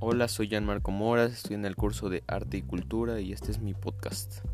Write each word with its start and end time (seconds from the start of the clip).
Hola, 0.00 0.28
soy 0.28 0.48
Jan 0.48 0.66
Marco 0.66 0.90
Moras, 0.90 1.32
estoy 1.32 1.54
en 1.54 1.64
el 1.64 1.76
curso 1.76 2.08
de 2.08 2.22
Arte 2.26 2.58
y 2.58 2.62
Cultura 2.62 3.20
y 3.20 3.32
este 3.32 3.52
es 3.52 3.60
mi 3.60 3.74
podcast. 3.74 4.44